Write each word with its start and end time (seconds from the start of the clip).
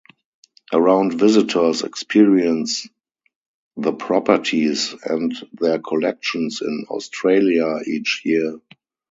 Around 0.73 1.19
visitors 1.19 1.83
experience 1.83 2.87
the 3.77 3.93
properties 3.93 4.95
and 5.05 5.31
their 5.53 5.77
collections 5.77 6.63
in 6.63 6.87
Australia 6.89 7.77
each 7.85 8.23
year. 8.25 8.59